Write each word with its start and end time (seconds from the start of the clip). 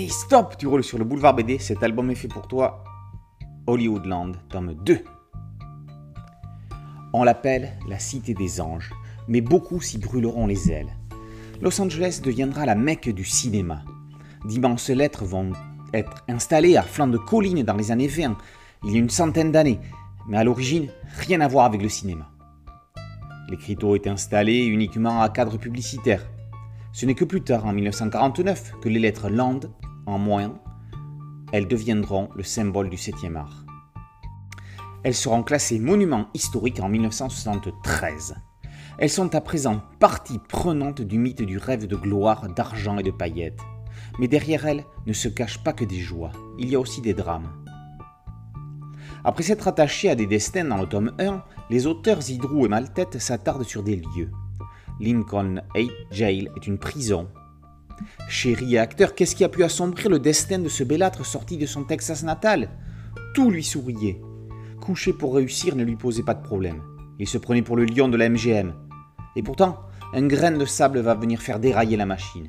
Et 0.00 0.08
stop, 0.08 0.54
tu 0.56 0.68
roules 0.68 0.84
sur 0.84 0.96
le 0.96 1.04
boulevard 1.04 1.34
BD, 1.34 1.58
cet 1.58 1.82
album 1.82 2.08
est 2.08 2.14
fait 2.14 2.28
pour 2.28 2.46
toi. 2.46 2.84
Hollywoodland, 3.66 4.36
tome 4.48 4.74
2. 4.84 5.02
On 7.12 7.24
l'appelle 7.24 7.76
la 7.88 7.98
cité 7.98 8.32
des 8.32 8.60
anges, 8.60 8.92
mais 9.26 9.40
beaucoup 9.40 9.80
s'y 9.80 9.98
brûleront 9.98 10.46
les 10.46 10.70
ailes. 10.70 10.96
Los 11.60 11.80
Angeles 11.80 12.20
deviendra 12.22 12.64
la 12.64 12.76
mecque 12.76 13.08
du 13.08 13.24
cinéma. 13.24 13.82
D'immenses 14.44 14.90
lettres 14.90 15.24
vont 15.24 15.50
être 15.92 16.24
installées 16.28 16.76
à 16.76 16.82
flanc 16.82 17.08
de 17.08 17.18
collines 17.18 17.64
dans 17.64 17.74
les 17.74 17.90
années 17.90 18.06
20, 18.06 18.38
il 18.84 18.92
y 18.92 18.94
a 18.94 19.00
une 19.00 19.10
centaine 19.10 19.50
d'années, 19.50 19.80
mais 20.28 20.36
à 20.36 20.44
l'origine, 20.44 20.90
rien 21.16 21.40
à 21.40 21.48
voir 21.48 21.64
avec 21.64 21.82
le 21.82 21.88
cinéma. 21.88 22.30
L'écriteau 23.48 23.96
est 23.96 24.06
installé 24.06 24.64
uniquement 24.64 25.22
à 25.22 25.28
cadre 25.28 25.56
publicitaire. 25.56 26.24
Ce 26.98 27.06
n'est 27.06 27.14
que 27.14 27.24
plus 27.24 27.42
tard, 27.42 27.64
en 27.64 27.72
1949, 27.72 28.80
que 28.80 28.88
les 28.88 28.98
lettres 28.98 29.28
Land, 29.28 29.60
en 30.04 30.18
moins, 30.18 30.58
elles 31.52 31.68
deviendront 31.68 32.28
le 32.34 32.42
symbole 32.42 32.90
du 32.90 32.96
7e 32.96 33.36
art. 33.36 33.64
Elles 35.04 35.14
seront 35.14 35.44
classées 35.44 35.78
monuments 35.78 36.26
historiques 36.34 36.80
en 36.80 36.88
1973. 36.88 38.34
Elles 38.98 39.10
sont 39.10 39.32
à 39.36 39.40
présent 39.40 39.80
partie 40.00 40.40
prenante 40.40 41.00
du 41.00 41.18
mythe 41.18 41.42
du 41.42 41.56
rêve 41.56 41.86
de 41.86 41.94
gloire, 41.94 42.48
d'argent 42.48 42.98
et 42.98 43.04
de 43.04 43.12
paillettes. 43.12 43.60
Mais 44.18 44.26
derrière 44.26 44.66
elles 44.66 44.84
ne 45.06 45.12
se 45.12 45.28
cachent 45.28 45.62
pas 45.62 45.74
que 45.74 45.84
des 45.84 46.00
joies, 46.00 46.32
il 46.58 46.68
y 46.68 46.74
a 46.74 46.80
aussi 46.80 47.00
des 47.00 47.14
drames. 47.14 47.64
Après 49.22 49.44
s'être 49.44 49.68
attachés 49.68 50.10
à 50.10 50.16
des 50.16 50.26
destins 50.26 50.64
dans 50.64 50.78
le 50.78 50.88
tome 50.88 51.12
1, 51.20 51.44
les 51.70 51.86
auteurs 51.86 52.22
Zidrou 52.22 52.66
et 52.66 52.68
Maltête 52.68 53.20
s'attardent 53.20 53.62
sur 53.62 53.84
des 53.84 53.94
lieux. 53.94 54.32
Lincoln 55.00 55.62
Jail 56.10 56.50
est 56.56 56.66
une 56.66 56.78
prison. 56.78 57.28
Chéri 58.28 58.78
acteur, 58.78 59.14
qu'est-ce 59.14 59.36
qui 59.36 59.44
a 59.44 59.48
pu 59.48 59.62
assombrir 59.62 60.08
le 60.08 60.18
destin 60.18 60.58
de 60.58 60.68
ce 60.68 60.82
bellâtre 60.84 61.24
sorti 61.24 61.56
de 61.56 61.66
son 61.66 61.84
Texas 61.84 62.24
natal? 62.24 62.70
Tout 63.34 63.50
lui 63.50 63.62
souriait. 63.62 64.20
Coucher 64.80 65.12
pour 65.12 65.34
réussir 65.34 65.76
ne 65.76 65.84
lui 65.84 65.96
posait 65.96 66.22
pas 66.22 66.34
de 66.34 66.42
problème. 66.42 66.82
Il 67.18 67.28
se 67.28 67.38
prenait 67.38 67.62
pour 67.62 67.76
le 67.76 67.84
lion 67.84 68.08
de 68.08 68.16
la 68.16 68.28
MGM. 68.28 68.72
Et 69.36 69.42
pourtant, 69.42 69.78
un 70.14 70.26
grain 70.26 70.52
de 70.52 70.64
sable 70.64 71.00
va 71.00 71.14
venir 71.14 71.40
faire 71.40 71.60
dérailler 71.60 71.96
la 71.96 72.06
machine. 72.06 72.48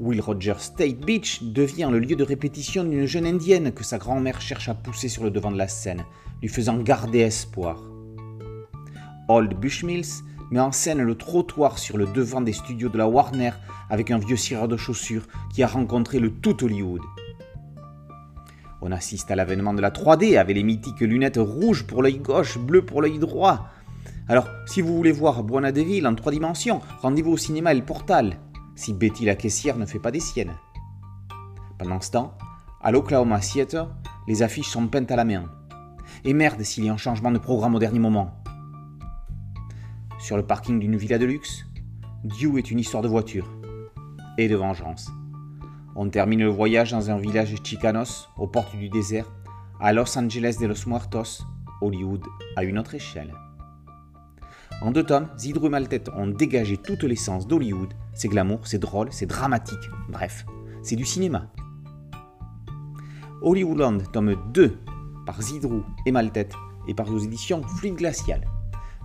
Will 0.00 0.20
Rogers 0.20 0.58
State 0.58 1.04
Beach 1.04 1.42
devient 1.42 1.88
le 1.90 1.98
lieu 1.98 2.16
de 2.16 2.24
répétition 2.24 2.82
d'une 2.82 3.06
jeune 3.06 3.26
indienne 3.26 3.72
que 3.72 3.84
sa 3.84 3.98
grand-mère 3.98 4.40
cherche 4.40 4.68
à 4.68 4.74
pousser 4.74 5.08
sur 5.08 5.24
le 5.24 5.30
devant 5.30 5.52
de 5.52 5.58
la 5.58 5.68
scène, 5.68 6.04
lui 6.40 6.48
faisant 6.48 6.78
garder 6.78 7.20
espoir. 7.20 7.82
Old 9.28 9.54
Bushmills 9.54 10.22
met 10.54 10.60
en 10.60 10.70
scène 10.70 11.02
le 11.02 11.16
trottoir 11.16 11.80
sur 11.80 11.96
le 11.96 12.06
devant 12.06 12.40
des 12.40 12.52
studios 12.52 12.88
de 12.88 12.96
la 12.96 13.08
Warner 13.08 13.50
avec 13.90 14.12
un 14.12 14.18
vieux 14.18 14.36
cireur 14.36 14.68
de 14.68 14.76
chaussures 14.76 15.26
qui 15.52 15.64
a 15.64 15.66
rencontré 15.66 16.20
le 16.20 16.30
tout 16.30 16.62
Hollywood. 16.62 17.00
On 18.80 18.92
assiste 18.92 19.32
à 19.32 19.34
l'avènement 19.34 19.74
de 19.74 19.80
la 19.80 19.90
3D 19.90 20.38
avec 20.38 20.54
les 20.54 20.62
mythiques 20.62 21.00
lunettes 21.00 21.40
rouges 21.40 21.84
pour 21.88 22.04
l'œil 22.04 22.18
gauche, 22.18 22.56
bleu 22.56 22.84
pour 22.84 23.02
l'œil 23.02 23.18
droit. 23.18 23.66
Alors, 24.28 24.46
si 24.66 24.80
vous 24.80 24.94
voulez 24.94 25.10
voir 25.10 25.42
Buona 25.42 25.72
Deville 25.72 26.06
en 26.06 26.14
trois 26.14 26.30
dimensions, 26.30 26.80
rendez-vous 27.02 27.32
au 27.32 27.36
cinéma 27.36 27.72
El 27.72 27.84
Portal, 27.84 28.38
si 28.76 28.92
Betty 28.92 29.24
la 29.24 29.34
caissière 29.34 29.76
ne 29.76 29.86
fait 29.86 29.98
pas 29.98 30.12
des 30.12 30.20
siennes. 30.20 30.54
Pendant 31.80 32.00
ce 32.00 32.12
temps, 32.12 32.38
à 32.80 32.92
l'Oklahoma 32.92 33.40
Theater, 33.40 33.88
les 34.28 34.44
affiches 34.44 34.68
sont 34.68 34.86
peintes 34.86 35.10
à 35.10 35.16
la 35.16 35.24
main. 35.24 35.50
Et 36.24 36.32
merde 36.32 36.62
s'il 36.62 36.84
y 36.84 36.88
a 36.88 36.92
un 36.92 36.96
changement 36.96 37.32
de 37.32 37.38
programme 37.38 37.74
au 37.74 37.80
dernier 37.80 37.98
moment. 37.98 38.43
Sur 40.24 40.38
le 40.38 40.42
parking 40.42 40.80
d'une 40.80 40.96
villa 40.96 41.18
de 41.18 41.26
luxe, 41.26 41.66
Dieu 42.24 42.56
est 42.56 42.70
une 42.70 42.78
histoire 42.78 43.02
de 43.02 43.08
voiture 43.08 43.46
et 44.38 44.48
de 44.48 44.56
vengeance. 44.56 45.10
On 45.96 46.08
termine 46.08 46.40
le 46.40 46.48
voyage 46.48 46.92
dans 46.92 47.10
un 47.10 47.18
village 47.18 47.54
chicanos, 47.62 48.30
aux 48.38 48.46
portes 48.46 48.74
du 48.74 48.88
désert, 48.88 49.30
à 49.80 49.92
Los 49.92 50.16
Angeles 50.16 50.56
de 50.58 50.66
los 50.66 50.86
Muertos, 50.86 51.44
Hollywood 51.82 52.22
à 52.56 52.64
une 52.64 52.78
autre 52.78 52.94
échelle. 52.94 53.34
En 54.80 54.92
deux 54.92 55.02
tomes, 55.02 55.28
Zidrou 55.36 55.66
et 55.66 55.68
Maltête 55.68 56.08
ont 56.16 56.28
dégagé 56.28 56.78
toute 56.78 57.04
l'essence 57.04 57.46
d'Hollywood. 57.46 57.92
C'est 58.14 58.28
glamour, 58.28 58.60
c'est 58.66 58.78
drôle, 58.78 59.08
c'est 59.10 59.26
dramatique, 59.26 59.90
bref, 60.08 60.46
c'est 60.82 60.96
du 60.96 61.04
cinéma. 61.04 61.50
Hollywoodland, 63.42 64.10
tome 64.10 64.36
2, 64.54 64.78
par 65.26 65.42
Zidrou 65.42 65.82
et 66.06 66.12
Maltête, 66.12 66.54
et 66.88 66.94
par 66.94 67.12
aux 67.12 67.18
éditions 67.18 67.62
Fluide 67.62 67.96
Glacial. 67.96 68.46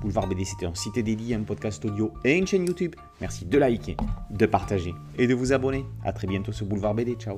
Boulevard 0.00 0.28
BD, 0.28 0.44
c'était 0.44 0.66
un 0.66 0.74
site 0.74 0.98
dédié, 0.98 1.34
un 1.34 1.42
podcast 1.42 1.84
audio 1.84 2.12
et 2.24 2.36
une 2.36 2.46
chaîne 2.46 2.66
YouTube. 2.66 2.94
Merci 3.20 3.44
de 3.44 3.58
liker, 3.58 3.96
de 4.30 4.46
partager 4.46 4.94
et 5.16 5.26
de 5.26 5.34
vous 5.34 5.52
abonner. 5.52 5.84
A 6.04 6.12
très 6.12 6.26
bientôt 6.26 6.52
sur 6.52 6.66
Boulevard 6.66 6.94
BD. 6.94 7.14
Ciao 7.14 7.36